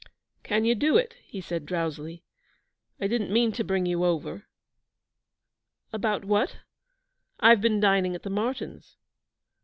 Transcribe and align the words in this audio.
'Can 0.41 0.65
you 0.65 0.73
do 0.73 0.97
it?' 0.97 1.13
he 1.23 1.39
said 1.39 1.63
drowsily. 1.63 2.23
'I 2.99 3.05
didn't 3.05 3.31
mean 3.31 3.51
to 3.51 3.63
bring 3.63 3.85
you 3.85 4.03
over.' 4.03 4.47
'About 5.93 6.25
what? 6.25 6.57
I've 7.39 7.61
been 7.61 7.79
dining 7.79 8.15
at 8.15 8.23
the 8.23 8.31
Martyns'.' 8.31 8.97